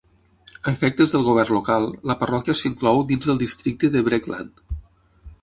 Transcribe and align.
A 0.69 0.71
efectes 0.77 1.13
del 1.15 1.25
govern 1.27 1.55
local, 1.57 1.85
la 2.13 2.15
parròquia 2.23 2.57
s'inclou 2.63 3.03
dins 3.13 3.29
del 3.29 3.43
districte 3.45 3.93
de 3.99 4.05
Breckland. 4.11 4.67